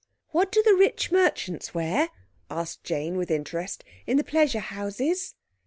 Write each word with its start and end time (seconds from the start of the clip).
"What 0.31 0.51
do 0.51 0.63
the 0.63 0.73
rich 0.73 1.11
merchants 1.11 1.75
wear," 1.75 2.09
asked 2.49 2.83
Jane, 2.83 3.17
with 3.17 3.29
interest, 3.29 3.83
"in 4.07 4.17
the 4.17 4.23
pleasure 4.23 4.57
houses?" 4.59 5.35